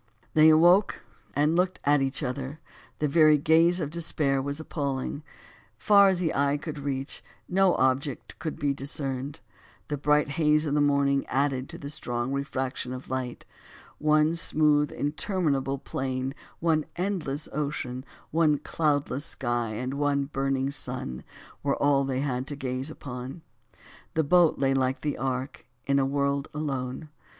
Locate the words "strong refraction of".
11.91-13.11